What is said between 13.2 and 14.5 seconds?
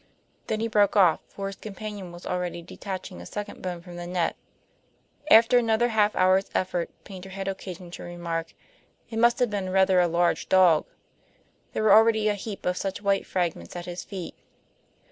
fragments at his feet.